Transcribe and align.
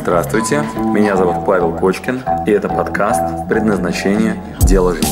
Здравствуйте, 0.00 0.62
меня 0.94 1.16
зовут 1.16 1.44
Павел 1.44 1.76
Кочкин, 1.76 2.22
и 2.46 2.50
это 2.52 2.68
подкаст 2.68 3.48
«Предназначение. 3.48 4.56
Дело 4.60 4.94
жизни». 4.94 5.10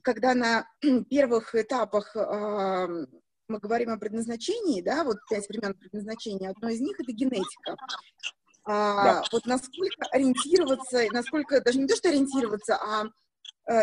Когда 0.00 0.34
на 0.34 0.66
первых 1.10 1.54
этапах 1.56 2.14
э, 2.14 2.86
мы 3.48 3.58
говорим 3.58 3.90
о 3.90 3.98
предназначении, 3.98 4.80
да, 4.80 5.02
вот 5.02 5.16
пять 5.28 5.48
времен 5.48 5.74
предназначения, 5.74 6.50
одно 6.50 6.68
из 6.68 6.80
них— 6.80 6.98
это 7.00 7.12
генетика. 7.12 7.76
А, 8.64 9.04
да. 9.04 9.22
Вот 9.32 9.44
насколько 9.44 10.06
ориентироваться, 10.12 11.00
насколько, 11.10 11.60
даже 11.60 11.80
не 11.80 11.88
то, 11.88 11.96
что 11.96 12.08
ориентироваться, 12.08 12.76
а 12.76 13.06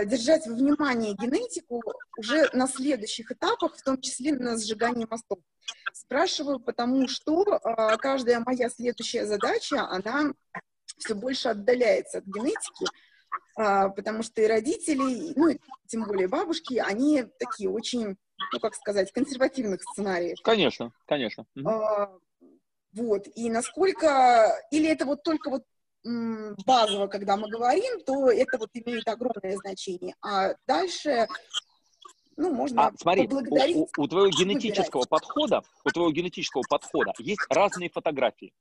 держать 0.05 0.47
во 0.47 0.53
внимании 0.53 1.13
генетику 1.13 1.81
уже 2.17 2.49
на 2.53 2.67
следующих 2.67 3.31
этапах, 3.31 3.75
в 3.75 3.83
том 3.83 3.99
числе 3.99 4.33
на 4.33 4.57
сжигании 4.57 5.05
мостов. 5.09 5.39
Спрашиваю, 5.93 6.59
потому 6.59 7.07
что 7.07 7.43
э, 7.43 7.97
каждая 7.97 8.39
моя 8.39 8.69
следующая 8.69 9.25
задача, 9.25 9.87
она 9.87 10.33
все 10.97 11.13
больше 11.15 11.49
отдаляется 11.49 12.19
от 12.19 12.25
генетики, 12.25 12.85
э, 13.59 13.89
потому 13.95 14.23
что 14.23 14.41
и 14.41 14.47
родители, 14.47 15.33
ну, 15.35 15.49
и 15.49 15.59
тем 15.87 16.05
более 16.05 16.27
бабушки, 16.27 16.75
они 16.75 17.23
такие 17.39 17.69
очень, 17.69 18.17
ну, 18.51 18.59
как 18.59 18.75
сказать, 18.75 19.11
консервативных 19.11 19.81
сценариев. 19.83 20.37
Конечно, 20.43 20.91
конечно. 21.05 21.45
Э, 21.57 22.07
вот, 22.93 23.27
и 23.35 23.49
насколько, 23.49 24.59
или 24.71 24.89
это 24.89 25.05
вот 25.05 25.23
только 25.23 25.49
вот 25.49 25.63
базово, 26.03 27.07
когда 27.07 27.37
мы 27.37 27.49
говорим, 27.49 28.01
то 28.05 28.29
это 28.29 28.57
вот 28.57 28.69
имеет 28.73 29.07
огромное 29.07 29.57
значение. 29.57 30.15
А 30.21 30.55
дальше, 30.67 31.27
ну, 32.35 32.53
можно 32.53 32.87
а, 32.87 32.93
смотри, 32.97 33.27
поблагодарить. 33.27 33.77
У, 33.77 33.81
у, 33.81 34.03
у 34.03 34.07
твоего 34.07 34.29
генетического 34.29 35.01
выбирать. 35.01 35.09
подхода, 35.09 35.61
у 35.85 35.89
твоего 35.89 36.11
генетического 36.11 36.63
подхода 36.67 37.13
есть 37.19 37.41
разные 37.49 37.89
фотографии. 37.89 38.53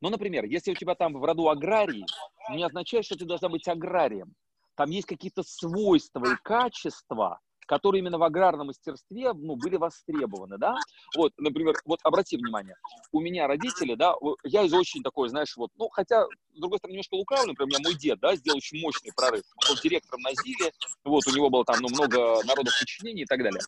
Ну, 0.00 0.10
например, 0.10 0.44
если 0.44 0.72
у 0.72 0.74
тебя 0.74 0.94
там 0.94 1.14
в 1.14 1.24
роду 1.24 1.48
аграрии, 1.48 2.04
не 2.50 2.62
означает, 2.62 3.06
что 3.06 3.16
ты 3.16 3.24
должна 3.24 3.48
быть 3.48 3.66
аграрием. 3.68 4.34
Там 4.76 4.90
есть 4.90 5.06
какие-то 5.06 5.42
свойства 5.42 6.24
и 6.24 6.36
качества, 6.42 7.40
которые 7.66 8.00
именно 8.00 8.18
в 8.18 8.22
аграрном 8.22 8.68
мастерстве 8.68 9.32
ну, 9.32 9.56
были 9.56 9.76
востребованы, 9.76 10.58
да. 10.58 10.76
Вот, 11.16 11.32
например, 11.38 11.74
вот 11.84 12.00
обрати 12.02 12.36
внимание, 12.36 12.76
у 13.12 13.20
меня 13.20 13.46
родители, 13.46 13.94
да, 13.94 14.14
я 14.44 14.62
из 14.62 14.72
очень 14.72 15.02
такой, 15.02 15.28
знаешь, 15.28 15.56
вот, 15.56 15.70
ну, 15.76 15.88
хотя, 15.90 16.24
с 16.24 16.60
другой 16.60 16.78
стороны, 16.78 16.94
немножко 16.94 17.14
лукавлю, 17.14 17.48
например, 17.48 17.66
у 17.66 17.68
меня 17.68 17.90
мой 17.90 17.98
дед, 17.98 18.18
да, 18.20 18.34
сделал 18.36 18.58
очень 18.58 18.80
мощный 18.80 19.12
прорыв. 19.14 19.42
Он 19.62 19.74
был 19.74 19.82
директором 19.82 20.20
на 20.22 20.30
ЗИЛе, 20.34 20.72
вот, 21.04 21.26
у 21.26 21.30
него 21.34 21.50
было 21.50 21.64
там, 21.64 21.76
ну, 21.80 21.88
много 21.88 22.42
народов 22.44 22.74
подчинений 22.78 23.22
и 23.22 23.26
так 23.26 23.42
далее. 23.42 23.60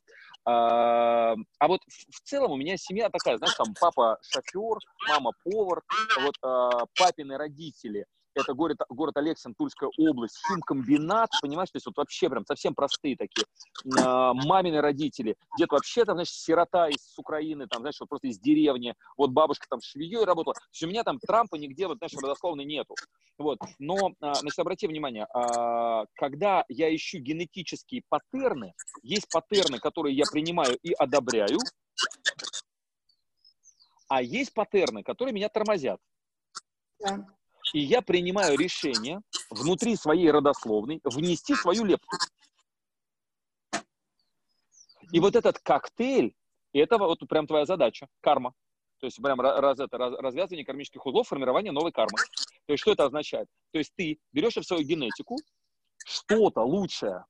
А, 0.45 1.35
а 1.59 1.69
вот 1.69 1.81
в 1.89 2.21
целом 2.23 2.53
у 2.53 2.57
меня 2.57 2.77
семья 2.77 3.11
такая, 3.11 3.37
знаешь, 3.39 3.57
там 3.57 3.75
папа 3.81 4.19
шофер, 4.23 4.79
мама 5.09 5.33
повар, 5.45 5.83
вот 6.21 6.35
а, 6.43 6.87
папины 6.97 7.37
родители– 7.37 8.07
это 8.37 8.55
город, 8.55 8.79
город 8.89 9.17
Алексин, 9.17 9.55
Тульская 9.55 9.91
область, 9.99 10.39
химкомбинат, 10.47 11.31
понимаешь, 11.41 11.71
то 11.71 11.77
есть 11.77 11.87
вот 11.87 11.97
вообще 11.97 12.29
прям 12.29 12.45
совсем 12.47 12.75
простые 12.75 13.17
такие. 13.17 13.47
А, 13.99 14.35
мамины 14.35 14.81
родители, 14.81 15.37
дед 15.59 15.71
вообще 15.73 16.05
там, 16.05 16.17
знаешь, 16.17 16.31
сирота 16.31 16.89
из 16.89 17.19
Украины, 17.19 17.67
там, 17.67 17.81
знаешь, 17.81 17.99
вот 18.01 18.09
просто 18.09 18.29
из 18.29 18.39
деревни, 18.39 18.95
вот 19.17 19.31
бабушка 19.31 19.67
там 19.69 19.81
швеей 19.81 20.25
работала. 20.25 20.55
То 20.55 20.61
есть 20.73 20.83
у 20.83 20.89
меня 20.89 21.03
там 21.03 21.19
Трампа 21.19 21.57
нигде, 21.57 21.87
вот, 21.87 21.99
знаешь, 21.99 22.13
родословно 22.15 22.61
нету. 22.61 22.95
Вот, 23.39 23.59
но, 23.79 24.13
а, 24.21 24.35
значит, 24.35 24.59
обрати 24.59 24.87
внимание, 24.87 25.27
а, 25.35 26.05
когда 26.15 26.65
я 26.69 26.95
ищу 26.95 27.19
генетические 27.19 28.03
паттерны, 28.09 28.75
есть 29.03 29.29
паттерны, 29.31 29.79
которые 29.79 30.17
я 30.17 30.25
принимаю 30.31 30.77
и 30.83 30.93
одобряю, 30.93 31.59
а 34.09 34.23
есть 34.23 34.55
паттерны, 34.55 35.03
которые 35.03 35.35
меня 35.35 35.49
тормозят. 35.49 36.01
Да. 37.01 37.27
И 37.73 37.81
я 37.81 38.03
принимаю 38.03 38.57
решение 38.57 39.21
внутри 39.51 39.97
своей 39.97 40.31
родословной 40.31 41.01
внести 41.05 41.55
свою 41.55 41.85
лепту. 41.85 42.17
И 45.13 45.21
вот 45.21 45.37
этот 45.37 45.59
коктейль, 45.59 46.35
это 46.73 46.99
вот 46.99 47.21
прям 47.29 47.47
твоя 47.47 47.65
задача, 47.65 48.09
карма. 48.21 48.53
То 48.99 49.07
есть 49.07 49.21
прям 49.23 49.41
раз, 49.41 49.79
это, 49.79 49.99
раз, 49.99 50.15
развязывание 50.15 50.65
кармических 50.65 51.05
узлов, 51.05 51.29
формирование 51.29 51.73
новой 51.73 51.93
кармы. 51.93 52.19
То 52.67 52.73
есть 52.73 52.83
что 52.83 52.93
это 52.93 53.05
означает? 53.05 53.47
То 53.73 53.79
есть 53.79 53.93
ты 53.95 54.19
берешь 54.33 54.57
в 54.57 54.63
свою 54.63 54.83
генетику, 54.83 55.37
что-то 56.05 56.63
лучшее 56.63 57.25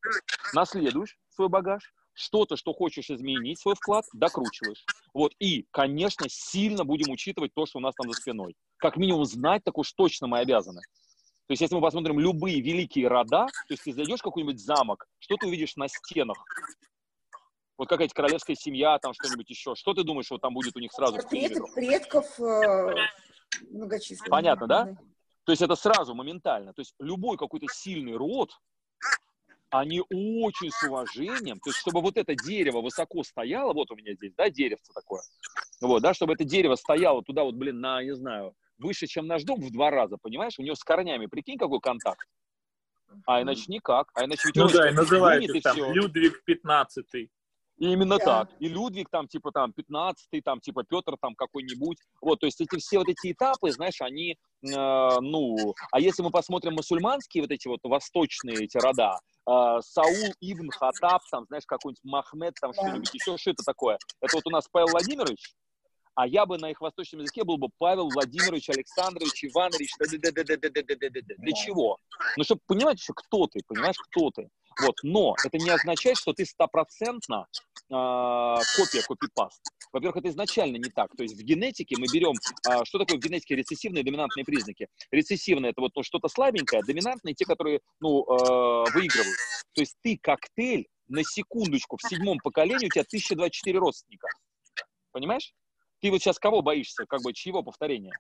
наследуешь, 0.53 1.19
свой 1.31 1.49
багаж, 1.49 1.93
что-то, 2.13 2.57
что 2.57 2.73
хочешь 2.73 3.11
изменить, 3.11 3.59
свой 3.59 3.75
вклад, 3.75 4.05
докручиваешь. 4.13 4.85
Вот. 5.13 5.35
И, 5.39 5.67
конечно, 5.71 6.27
сильно 6.29 6.85
будем 6.85 7.13
учитывать 7.13 7.53
то, 7.53 7.67
что 7.67 7.79
у 7.79 7.83
нас 7.83 7.95
там 7.95 8.11
за 8.11 8.19
спиной. 8.19 8.57
Как 8.79 8.97
минимум 8.97 9.25
знать, 9.25 9.65
так 9.65 9.79
уж 9.79 9.93
точно 9.93 10.27
мы 10.27 10.39
обязаны. 10.39 10.81
То 11.47 11.53
есть, 11.53 11.63
если 11.63 11.75
мы 11.77 11.81
посмотрим 11.81 12.19
любые 12.19 12.61
великие 12.61 13.09
рода, 13.09 13.47
то 13.47 13.71
есть 13.71 13.85
ты 13.85 13.93
зайдешь 13.93 14.19
в 14.19 14.23
какой-нибудь 14.23 14.59
замок, 14.59 15.07
что 15.19 15.37
ты 15.37 15.47
увидишь 15.47 15.77
на 15.77 15.87
стенах? 15.89 16.37
Вот 17.79 17.89
какая-то 17.89 18.15
королевская 18.15 18.57
семья, 18.57 18.99
там 18.99 19.13
что-нибудь 19.13 19.49
еще. 19.49 19.75
Что 19.75 19.95
ты 19.95 20.03
думаешь, 20.03 20.27
что 20.27 20.39
там 20.39 20.55
будет 20.55 20.77
у 20.77 20.81
них 20.81 20.93
сразу? 20.93 21.17
Портреты 21.17 21.61
предков 21.75 22.41
э, 22.41 22.95
многочисленных. 23.71 24.31
Понятно, 24.31 24.67
да? 24.67 24.97
То 25.45 25.53
есть 25.53 25.63
это 25.63 25.77
сразу, 25.77 26.15
моментально. 26.15 26.73
То 26.73 26.81
есть 26.81 26.95
любой 26.99 27.37
какой-то 27.37 27.67
сильный 27.71 28.17
род, 28.17 28.51
они 29.71 30.01
очень 30.01 30.71
с 30.71 30.83
уважением, 30.85 31.59
то 31.61 31.71
есть 31.71 31.79
чтобы 31.79 32.01
вот 32.01 32.17
это 32.17 32.35
дерево 32.35 32.81
высоко 32.81 33.23
стояло, 33.25 33.73
вот 33.73 33.91
у 33.91 33.97
меня 33.97 34.15
здесь, 34.15 34.33
да, 34.37 34.49
деревце 34.49 34.93
такое, 34.93 35.23
вот, 35.81 36.03
да, 36.03 36.15
чтобы 36.15 36.35
это 36.35 36.45
дерево 36.45 36.77
стояло 36.77 37.23
туда 37.23 37.43
вот, 37.43 37.57
блин, 37.57 37.81
на, 37.81 38.03
не 38.03 38.15
знаю, 38.15 38.55
выше, 38.79 39.07
чем 39.07 39.27
наш 39.27 39.45
дом 39.45 39.61
в 39.61 39.71
два 39.71 39.91
раза, 39.91 40.17
понимаешь, 40.21 40.59
у 40.59 40.63
него 40.63 40.75
с 40.75 40.85
корнями, 40.85 41.27
прикинь, 41.27 41.59
какой 41.59 41.81
контакт. 41.81 42.27
А 43.27 43.43
иначе 43.43 43.65
никак. 43.69 44.11
А 44.15 44.25
иначе 44.25 44.43
ведь 44.47 44.57
ну 44.57 44.69
да, 44.69 44.91
и 44.91 44.93
называется 44.93 45.61
там 45.63 45.75
все. 45.75 45.93
Людвиг 45.93 46.45
15 46.45 47.07
И 47.15 47.29
именно 47.79 48.19
да. 48.19 48.25
так. 48.25 48.51
И 48.59 48.69
Людвиг 48.69 49.09
там, 49.11 49.29
типа, 49.29 49.53
там, 49.53 49.73
15 49.73 50.45
там, 50.45 50.61
типа, 50.61 50.85
Петр 50.85 51.17
там 51.21 51.35
какой-нибудь. 51.35 51.99
Вот, 52.21 52.41
то 52.41 52.47
есть 52.47 52.61
эти 52.61 52.79
все 52.79 52.99
вот 52.99 53.09
эти 53.09 53.33
этапы, 53.33 53.71
знаешь, 53.71 54.01
они, 54.01 54.33
э, 54.33 54.37
ну, 55.21 55.75
а 55.93 56.01
если 56.01 56.23
мы 56.23 56.31
посмотрим 56.31 56.75
мусульманские 56.75 57.43
вот 57.43 57.51
эти 57.51 57.69
вот 57.69 57.81
восточные 57.85 58.65
эти 58.65 58.77
рода, 58.79 59.19
э, 59.49 59.81
Саул 59.81 60.33
Ибн 60.41 60.71
Хатаб, 60.71 61.23
там, 61.31 61.47
знаешь, 61.47 61.65
какой-нибудь 61.67 62.05
Махмед, 62.05 62.55
там 62.61 62.73
что-нибудь 62.73 63.13
еще, 63.15 63.37
что 63.39 63.51
это 63.51 63.63
такое? 63.65 63.99
Это 64.21 64.37
вот 64.37 64.47
у 64.47 64.51
нас 64.51 64.67
Павел 64.71 64.89
Владимирович, 64.89 65.55
а 66.17 66.27
я 66.27 66.47
бы 66.47 66.59
на 66.59 66.71
их 66.71 66.81
восточном 66.81 67.21
языке 67.21 67.45
был 67.45 67.59
бы 67.59 67.69
Павел 67.79 68.09
Владимирович 68.09 68.71
Александрович 68.71 69.45
Иванович. 69.45 69.93
Для 71.39 71.53
чего? 71.53 71.99
Ну, 72.37 72.45
чтобы 72.45 72.63
понимать 72.67 72.99
еще, 72.99 73.13
кто 73.15 73.47
ты, 73.47 73.61
понимаешь, 73.67 73.97
кто 73.99 74.31
ты. 74.31 74.49
Вот. 74.81 74.95
Но 75.03 75.35
это 75.45 75.59
не 75.59 75.71
означает, 75.71 76.17
что 76.17 76.33
ты 76.33 76.45
стопроцентно 76.45 77.47
э, 77.89 77.91
копия, 77.91 79.03
копипаст. 79.07 79.63
Во-первых, 79.93 80.17
это 80.17 80.29
изначально 80.29 80.77
не 80.77 80.91
так. 80.91 81.15
То 81.17 81.23
есть 81.23 81.37
в 81.37 81.43
генетике 81.43 81.97
мы 81.99 82.07
берем, 82.13 82.33
э, 82.69 82.85
что 82.85 82.99
такое 82.99 83.19
в 83.19 83.23
генетике 83.23 83.55
рецессивные 83.55 84.03
и 84.03 84.05
доминантные 84.05 84.45
признаки. 84.45 84.89
Рецессивные– 85.11 85.71
это 85.73 85.81
вот 85.81 85.93
ну, 85.95 86.03
что-то 86.03 86.29
слабенькое, 86.29 86.83
доминантные– 86.83 87.35
те, 87.37 87.45
которые 87.45 87.81
ну, 88.01 88.23
э, 88.23 88.91
выигрывают. 88.93 89.37
То 89.75 89.83
есть 89.83 89.97
ты 90.03 90.19
коктейль, 90.19 90.89
на 91.09 91.23
секундочку, 91.23 91.97
в 91.97 92.09
седьмом 92.09 92.39
поколении 92.39 92.87
у 92.87 92.91
тебя 92.91 93.03
1024 93.03 93.79
родственника. 93.79 94.29
Понимаешь? 95.13 95.55
Ты 96.01 96.11
вот 96.11 96.21
сейчас 96.21 96.39
кого 96.39 96.63
боишься, 96.63 97.07
как 97.07 97.23
бы, 97.23 97.33
чьего 97.33 97.63
повторения? 97.63 98.13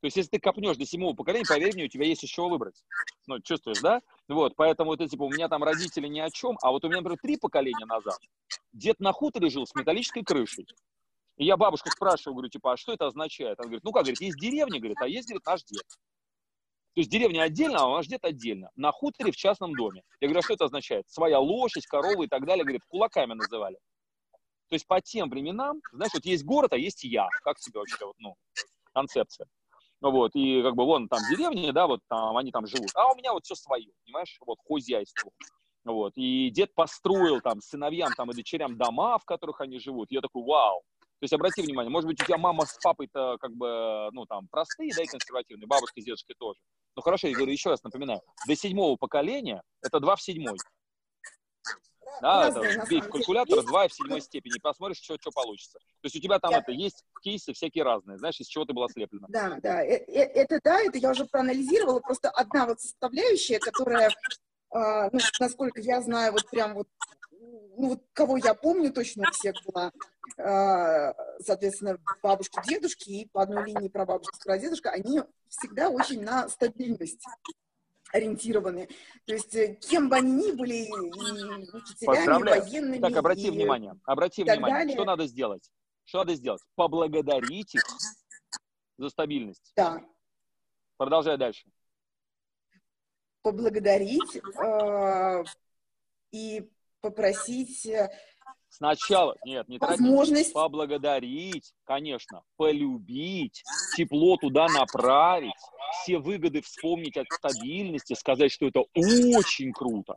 То 0.00 0.06
есть, 0.06 0.16
если 0.16 0.30
ты 0.30 0.40
копнешь 0.40 0.78
до 0.78 0.86
седьмого 0.86 1.14
поколения, 1.14 1.44
поверь 1.46 1.74
мне, 1.74 1.84
у 1.84 1.88
тебя 1.88 2.06
есть 2.06 2.26
чего 2.26 2.48
выбрать. 2.48 2.82
Ну, 3.26 3.38
чувствуешь, 3.40 3.80
да? 3.80 4.00
Вот, 4.28 4.56
поэтому 4.56 4.94
это, 4.94 5.06
типа, 5.06 5.24
у 5.24 5.30
меня 5.30 5.48
там 5.48 5.62
родители 5.62 6.06
ни 6.08 6.20
о 6.20 6.30
чем, 6.30 6.56
а 6.62 6.70
вот 6.70 6.84
у 6.84 6.88
меня, 6.88 6.98
например, 6.98 7.18
три 7.22 7.36
поколения 7.36 7.84
назад 7.84 8.18
дед 8.72 9.00
на 9.00 9.12
хуторе 9.12 9.50
жил 9.50 9.66
с 9.66 9.74
металлической 9.74 10.22
крышей. 10.22 10.66
И 11.36 11.44
я 11.44 11.56
бабушку 11.56 11.90
спрашиваю, 11.90 12.34
говорю, 12.34 12.50
типа, 12.50 12.72
а 12.72 12.76
что 12.76 12.92
это 12.92 13.06
означает? 13.06 13.58
Она 13.58 13.66
говорит, 13.66 13.84
ну 13.84 13.92
как, 13.92 14.02
говорит, 14.02 14.20
есть 14.20 14.38
деревня, 14.38 14.78
говорит, 14.78 14.98
а 15.00 15.08
есть, 15.08 15.28
говорит, 15.28 15.46
наш 15.46 15.64
дед. 15.64 15.86
То 16.94 17.00
есть 17.00 17.10
деревня 17.10 17.42
отдельно, 17.42 17.84
а 17.84 17.96
наш 17.96 18.06
дед 18.06 18.24
отдельно. 18.24 18.70
На 18.76 18.92
хуторе 18.92 19.32
в 19.32 19.36
частном 19.36 19.74
доме. 19.74 20.02
Я 20.20 20.28
говорю, 20.28 20.40
а 20.40 20.42
что 20.42 20.54
это 20.54 20.64
означает? 20.66 21.08
Своя 21.08 21.38
лошадь, 21.38 21.86
корова 21.86 22.22
и 22.22 22.26
так 22.26 22.44
далее, 22.44 22.64
говорит, 22.64 22.82
кулаками 22.88 23.34
называли. 23.34 23.78
То 24.70 24.74
есть 24.76 24.86
по 24.86 25.00
тем 25.00 25.28
временам, 25.28 25.80
знаешь, 25.92 26.12
вот 26.14 26.24
есть 26.24 26.44
город, 26.44 26.72
а 26.72 26.78
есть 26.78 27.02
я. 27.02 27.28
Как 27.42 27.58
тебе 27.58 27.80
вообще, 27.80 28.06
вот, 28.06 28.14
ну, 28.18 28.36
концепция? 28.94 29.48
Ну 30.00 30.12
вот, 30.12 30.30
и 30.34 30.62
как 30.62 30.76
бы 30.76 30.84
вон 30.84 31.08
там 31.08 31.18
деревни, 31.28 31.72
да, 31.72 31.88
вот 31.88 32.00
там 32.08 32.36
они 32.36 32.52
там 32.52 32.66
живут. 32.66 32.90
А 32.94 33.12
у 33.12 33.16
меня 33.16 33.32
вот 33.32 33.44
все 33.44 33.56
свое, 33.56 33.90
понимаешь, 34.04 34.38
вот 34.46 34.58
хозяйство. 34.66 35.32
Вот, 35.84 36.12
и 36.14 36.50
дед 36.50 36.72
построил 36.74 37.40
там 37.40 37.60
сыновьям 37.60 38.12
там 38.16 38.30
и 38.30 38.34
дочерям 38.34 38.78
дома, 38.78 39.18
в 39.18 39.24
которых 39.24 39.60
они 39.60 39.80
живут. 39.80 40.12
Я 40.12 40.20
такой, 40.20 40.44
вау. 40.44 40.82
То 41.18 41.24
есть 41.24 41.32
обрати 41.32 41.62
внимание, 41.62 41.90
может 41.90 42.06
быть, 42.06 42.22
у 42.22 42.24
тебя 42.24 42.38
мама 42.38 42.64
с 42.64 42.78
папой-то 42.80 43.38
как 43.40 43.52
бы, 43.52 44.08
ну 44.12 44.24
там, 44.24 44.46
простые, 44.48 44.94
да, 44.96 45.02
и 45.02 45.06
консервативные, 45.06 45.66
бабушка 45.66 46.00
с 46.00 46.04
дедушкой 46.04 46.36
тоже. 46.38 46.60
Ну 46.94 47.02
хорошо, 47.02 47.26
я 47.26 47.34
говорю 47.34 47.52
еще 47.52 47.70
раз 47.70 47.82
напоминаю, 47.82 48.20
до 48.46 48.54
седьмого 48.54 48.96
поколения 48.96 49.62
это 49.82 49.98
два 49.98 50.14
в 50.14 50.22
седьмой. 50.22 50.56
Да, 52.20 52.48
это, 52.48 52.60
вбей 52.60 53.00
в 53.00 53.08
калькулятор 53.08 53.64
2 53.64 53.88
в 53.88 53.92
седьмой 53.92 54.20
степени, 54.20 54.58
посмотришь, 54.58 55.00
что, 55.02 55.16
что 55.20 55.30
получится. 55.30 55.78
То 55.78 56.06
есть 56.06 56.16
у 56.16 56.20
тебя 56.20 56.38
там 56.38 56.50
я... 56.50 56.58
это 56.58 56.72
есть 56.72 57.04
кейсы 57.22 57.52
всякие 57.52 57.84
разные, 57.84 58.18
знаешь, 58.18 58.40
из 58.40 58.46
чего 58.46 58.64
ты 58.64 58.72
была 58.72 58.88
слеплена. 58.88 59.26
Да, 59.28 59.58
да, 59.62 59.82
э, 59.82 60.04
э, 60.06 60.22
это 60.22 60.60
да, 60.62 60.80
это 60.80 60.98
я 60.98 61.10
уже 61.10 61.24
проанализировала, 61.24 62.00
просто 62.00 62.30
одна 62.30 62.66
вот 62.66 62.80
составляющая, 62.80 63.58
которая, 63.58 64.10
а, 64.70 65.10
ну, 65.12 65.18
насколько 65.38 65.80
я 65.80 66.00
знаю, 66.02 66.32
вот 66.32 66.48
прям 66.50 66.74
вот 66.74 66.88
ну, 67.76 67.88
вот 67.90 68.02
кого 68.12 68.36
я 68.36 68.54
помню 68.54 68.92
точно 68.92 69.24
у 69.26 69.32
всех 69.32 69.54
была, 69.64 69.92
э, 70.36 71.14
соответственно, 71.40 71.98
бабушки, 72.22 72.60
дедушки, 72.66 73.10
и 73.10 73.28
по 73.28 73.42
одной 73.42 73.66
линии 73.66 73.88
прабабушка, 73.88 74.36
прадедушка, 74.44 74.90
они 74.90 75.22
всегда 75.48 75.88
очень 75.88 76.22
на 76.22 76.48
стабильность 76.48 77.24
ориентированы. 78.12 78.88
То 79.26 79.34
есть 79.34 79.54
э, 79.54 79.76
кем 79.76 80.08
бы 80.08 80.16
они 80.16 80.32
ни 80.32 80.52
были, 80.52 80.74
и 80.74 80.92
учителями, 80.92 82.60
военными. 82.60 83.00
Так, 83.00 83.16
обрати 83.16 83.46
и 83.46 83.50
внимание, 83.50 83.94
обрати 84.04 84.42
внимание, 84.42 84.78
далее. 84.78 84.94
что 84.94 85.04
надо 85.04 85.26
сделать? 85.26 85.70
Что 86.04 86.18
надо 86.18 86.34
сделать? 86.34 86.62
Поблагодарить 86.74 87.74
их 87.74 87.82
за 88.98 89.08
стабильность. 89.10 89.72
Да. 89.76 90.02
Продолжай 90.96 91.38
дальше. 91.38 91.66
Поблагодарить 93.42 94.36
э, 94.36 95.44
и 96.32 96.70
попросить 97.00 97.86
э, 97.86 98.10
Сначала, 98.68 99.36
нет, 99.44 99.68
не 99.68 99.78
возможность... 99.78 100.52
тратить, 100.52 100.54
поблагодарить, 100.54 101.74
конечно, 101.84 102.42
полюбить, 102.56 103.64
тепло 103.96 104.36
туда 104.36 104.68
направить, 104.68 105.52
все 106.02 106.18
выгоды 106.18 106.62
вспомнить 106.62 107.16
от 107.16 107.26
стабильности, 107.30 108.14
сказать, 108.14 108.52
что 108.52 108.66
это 108.66 108.80
очень 108.94 109.72
круто. 109.72 110.14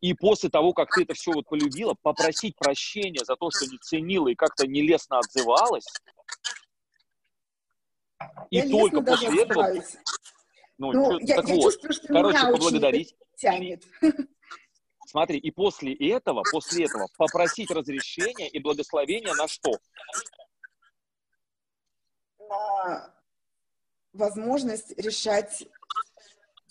И 0.00 0.14
после 0.14 0.50
того, 0.50 0.72
как 0.72 0.90
ты 0.94 1.02
это 1.02 1.14
все 1.14 1.32
вот 1.32 1.46
полюбила, 1.48 1.94
попросить 2.00 2.56
прощения 2.56 3.24
за 3.24 3.36
то, 3.36 3.50
что 3.50 3.66
не 3.66 3.78
ценила 3.78 4.28
и 4.28 4.34
как-то 4.34 4.66
нелестно 4.66 5.18
отзывалась. 5.18 5.86
И 8.50 8.56
я 8.58 8.68
только 8.68 9.00
после 9.02 9.42
этого... 9.42 9.72
Ну, 10.78 10.92
ну 10.92 11.18
я, 11.20 11.36
так 11.36 11.48
я 11.48 11.54
вот, 11.54 11.72
чувствую, 11.72 11.92
что 11.94 12.06
короче, 12.08 12.52
поблагодарить. 12.52 13.16
Тянет. 13.36 13.82
Смотри, 15.06 15.38
и 15.38 15.50
после 15.50 15.94
этого, 15.94 16.42
после 16.52 16.84
этого 16.84 17.08
попросить 17.16 17.70
разрешения 17.70 18.48
и 18.48 18.58
благословения 18.58 19.32
на 19.34 19.48
что? 19.48 19.72
На 22.38 23.15
возможность 24.16 24.98
решать 24.98 25.66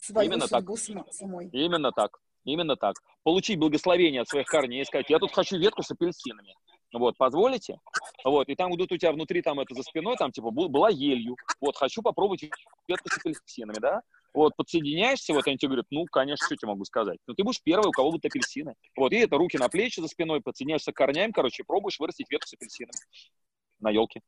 свою 0.01 0.29
Именно 0.29 0.47
судьбу 0.47 0.75
так. 0.75 1.13
самой. 1.13 1.49
Именно 1.51 1.91
так. 1.91 2.19
Именно 2.43 2.75
так. 2.75 2.95
Получить 3.23 3.57
благословение 3.57 4.21
от 4.21 4.29
своих 4.29 4.45
корней 4.45 4.81
и 4.81 4.85
сказать, 4.85 5.09
я 5.09 5.17
тут 5.19 5.33
хочу 5.33 5.57
ветку 5.57 5.81
с 5.81 5.91
апельсинами. 5.91 6.55
Вот, 6.93 7.17
позволите? 7.17 7.79
Вот, 8.23 8.47
и 8.47 8.55
там 8.55 8.73
идут 8.75 8.91
у 8.91 8.97
тебя 8.97 9.11
внутри, 9.11 9.41
там 9.41 9.59
это 9.59 9.73
за 9.73 9.83
спиной, 9.83 10.15
там 10.17 10.31
типа 10.31 10.51
была 10.51 10.89
елью. 10.89 11.35
Вот, 11.59 11.75
хочу 11.75 12.01
попробовать 12.01 12.43
ветку 12.87 13.09
с 13.09 13.17
апельсинами, 13.17 13.79
да? 13.79 14.01
Вот, 14.33 14.55
подсоединяешься, 14.55 15.33
вот 15.33 15.47
они 15.47 15.57
тебе 15.57 15.69
говорят, 15.69 15.87
ну, 15.89 16.05
конечно, 16.05 16.45
что 16.45 16.55
тебе 16.55 16.67
могу 16.67 16.85
сказать. 16.85 17.17
Но 17.25 17.33
ты 17.33 17.43
будешь 17.43 17.61
первый, 17.63 17.87
у 17.87 17.91
кого 17.91 18.11
будут 18.11 18.25
апельсины. 18.25 18.75
Вот, 18.95 19.11
и 19.11 19.17
это 19.17 19.37
руки 19.37 19.57
на 19.57 19.69
плечи 19.69 19.99
за 19.99 20.07
спиной, 20.07 20.41
подсоединяешься 20.41 20.91
к 20.91 20.95
корнями, 20.95 21.31
короче, 21.31 21.63
пробуешь 21.65 21.99
вырастить 21.99 22.29
ветку 22.29 22.47
с 22.47 22.53
апельсинами 22.53 22.99
на 23.79 23.89
елке. 23.89 24.21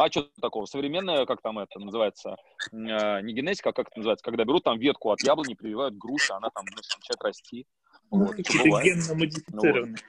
А 0.00 0.10
что 0.10 0.26
такого? 0.40 0.64
Современная, 0.64 1.26
как 1.26 1.42
там 1.42 1.58
это 1.58 1.78
называется, 1.78 2.36
э, 2.72 3.20
не 3.20 3.34
генетика, 3.34 3.68
а 3.68 3.72
как 3.72 3.88
это 3.88 3.98
называется, 3.98 4.24
когда 4.24 4.44
берут 4.44 4.64
там 4.64 4.78
ветку 4.78 5.10
от 5.10 5.22
яблони, 5.22 5.52
прививают 5.52 5.98
груши, 5.98 6.32
она 6.32 6.48
там 6.54 6.64
начинает 6.64 7.22
расти. 7.22 7.66
Вот, 8.10 8.34
генно 8.36 9.14
модифицированные. 9.14 9.82
Ну, 9.82 9.90
вот. 9.90 10.00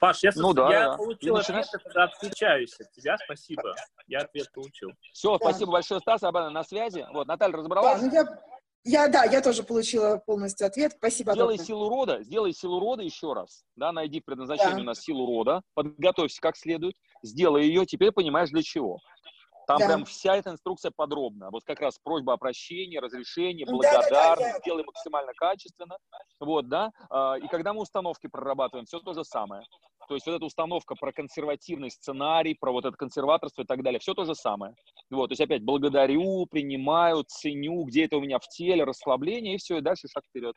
Паш, 0.00 0.22
я, 0.22 0.30
ну, 0.34 0.54
да, 0.54 0.72
я 0.72 0.88
да. 0.88 0.96
получил 0.96 1.36
ответ, 1.36 1.66
когда 1.84 2.04
отключаюсь 2.04 2.74
от 2.80 2.90
тебя, 2.90 3.18
спасибо. 3.18 3.74
Я 4.06 4.20
ответ 4.20 4.50
получил. 4.52 4.90
Все, 5.12 5.38
да. 5.38 5.50
спасибо 5.50 5.72
большое, 5.72 6.00
Стас, 6.00 6.22
Абана 6.22 6.48
на 6.48 6.64
связи. 6.64 7.06
Вот, 7.12 7.28
Наталья 7.28 7.58
разобралась? 7.58 8.00
Да, 8.00 8.06
ну 8.06 8.12
я, 8.12 8.42
я, 8.84 9.08
да, 9.08 9.24
я 9.24 9.40
тоже 9.40 9.62
получила 9.62 10.18
полностью 10.24 10.66
ответ. 10.66 10.92
Спасибо. 10.96 11.32
Сделай 11.32 11.56
доктор. 11.56 11.66
силу 11.66 11.88
рода, 11.88 12.22
сделай 12.22 12.52
силу 12.52 12.80
рода 12.80 13.02
еще 13.02 13.32
раз. 13.32 13.64
Да, 13.76 13.92
найди 13.92 14.20
предназначение 14.20 14.78
да. 14.78 14.82
на 14.82 14.94
силу 14.94 15.26
рода, 15.26 15.62
подготовься 15.74 16.40
как 16.40 16.56
следует, 16.56 16.94
сделай 17.22 17.64
ее, 17.64 17.86
теперь 17.86 18.10
понимаешь 18.12 18.50
для 18.50 18.62
чего. 18.62 18.98
Там 19.66 19.78
да. 19.78 19.86
прям 19.86 20.04
вся 20.04 20.36
эта 20.36 20.50
инструкция 20.50 20.90
подробна. 20.94 21.50
Вот 21.50 21.62
как 21.64 21.80
раз 21.80 21.98
просьба 22.02 22.32
о 22.32 22.36
прощении, 22.36 22.98
разрешении, 22.98 23.64
благодарность, 23.64 24.10
да, 24.10 24.36
да, 24.36 24.52
да, 24.52 24.58
сделай 24.58 24.84
максимально 24.84 25.32
качественно. 25.34 25.96
Вот, 26.40 26.68
да. 26.68 26.90
А, 27.10 27.36
и 27.36 27.46
когда 27.46 27.72
мы 27.72 27.82
установки 27.82 28.26
прорабатываем, 28.26 28.86
все 28.86 28.98
то 28.98 29.12
же 29.14 29.24
самое. 29.24 29.62
То 30.08 30.14
есть 30.14 30.26
вот 30.26 30.34
эта 30.34 30.44
установка 30.44 30.94
про 30.94 31.12
консервативный 31.12 31.90
сценарий, 31.90 32.54
про 32.58 32.72
вот 32.72 32.84
это 32.84 32.96
консерваторство 32.96 33.62
и 33.62 33.64
так 33.64 33.82
далее, 33.82 34.00
все 34.00 34.14
то 34.14 34.24
же 34.24 34.34
самое. 34.34 34.74
Вот, 35.12 35.28
то 35.28 35.32
есть 35.32 35.42
опять 35.42 35.62
благодарю, 35.62 36.46
принимаю, 36.50 37.24
ценю, 37.28 37.84
где 37.84 38.06
это 38.06 38.16
у 38.16 38.22
меня 38.22 38.38
в 38.38 38.48
теле, 38.48 38.84
расслабление, 38.84 39.56
и 39.56 39.58
все, 39.58 39.76
и 39.76 39.80
дальше 39.82 40.08
шаг 40.08 40.24
вперед. 40.26 40.56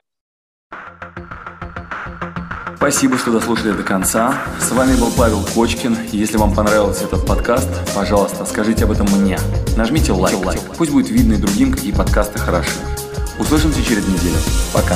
Спасибо, 2.78 3.18
что 3.18 3.32
дослушали 3.32 3.76
до 3.76 3.84
конца. 3.84 4.46
С 4.60 4.72
вами 4.72 4.98
был 4.98 5.10
Павел 5.18 5.44
Кочкин. 5.54 5.98
Если 6.14 6.38
вам 6.38 6.56
понравился 6.56 7.06
этот 7.06 7.26
подкаст, 7.28 7.68
пожалуйста, 7.94 8.46
скажите 8.46 8.86
об 8.86 8.92
этом 8.92 9.08
мне. 9.08 9.38
Нажмите 9.76 10.14
лайк. 10.14 10.38
лайк. 10.46 10.62
Пусть 10.78 10.92
будет 10.92 11.10
видно 11.10 11.34
и 11.34 11.38
другим, 11.38 11.74
какие 11.74 11.92
подкасты 11.92 12.40
хороши. 12.40 12.80
Услышимся 13.40 13.84
через 13.84 14.08
неделю. 14.08 14.38
Пока. 14.74 14.96